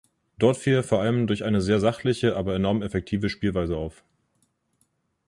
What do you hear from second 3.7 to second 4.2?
auf.